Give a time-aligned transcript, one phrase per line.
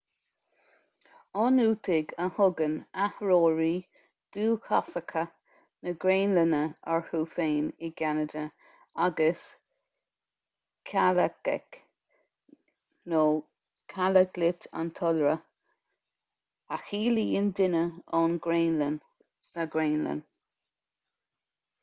[1.39, 3.73] ionúitigh a thugann áitritheoirí
[4.37, 5.23] dúchasacha
[5.87, 6.61] na graonlainne
[6.93, 8.45] orthu féin i gceanada
[9.09, 9.43] agus
[10.93, 11.79] kalaalleq
[13.95, 15.37] kalaallit an t-iolra
[16.79, 17.85] a chiallaíonn duine
[18.23, 18.99] ón ngraonlainn
[19.53, 20.25] sa ghraonlainn